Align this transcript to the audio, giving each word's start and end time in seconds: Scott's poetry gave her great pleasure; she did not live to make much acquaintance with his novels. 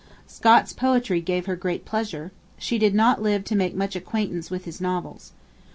Scott's 0.25 0.73
poetry 0.73 1.21
gave 1.21 1.45
her 1.45 1.55
great 1.55 1.85
pleasure; 1.85 2.31
she 2.57 2.79
did 2.79 2.95
not 2.95 3.21
live 3.21 3.43
to 3.43 3.55
make 3.55 3.75
much 3.75 3.95
acquaintance 3.95 4.49
with 4.49 4.65
his 4.65 4.81
novels. 4.81 5.31